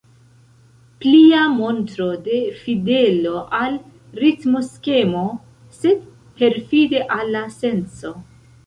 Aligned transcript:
Plia 1.03 1.41
montro 1.57 2.07
de 2.29 2.39
fidelo 2.63 3.35
al 3.59 3.77
ritmoskemo, 4.25 5.25
sed 5.79 6.05
perfide 6.43 7.09
al 7.21 7.33
la 7.39 7.47
senco. 7.63 8.17